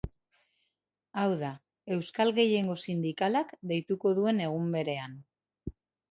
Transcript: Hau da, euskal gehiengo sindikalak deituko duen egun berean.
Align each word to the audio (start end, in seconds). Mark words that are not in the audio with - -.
Hau 1.23 1.25
da, 1.41 1.49
euskal 1.95 2.31
gehiengo 2.39 2.77
sindikalak 2.85 3.51
deituko 3.73 4.15
duen 4.21 4.41
egun 4.47 4.65
berean. 4.77 5.13